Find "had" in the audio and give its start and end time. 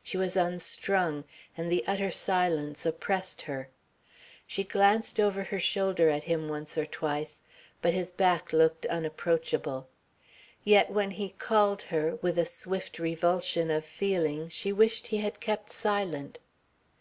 15.16-15.40